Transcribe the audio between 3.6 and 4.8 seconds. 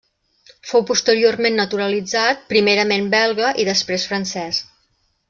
i després francès.